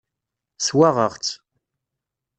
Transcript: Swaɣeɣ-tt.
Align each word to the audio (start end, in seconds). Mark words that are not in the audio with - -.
Swaɣeɣ-tt. 0.65 1.31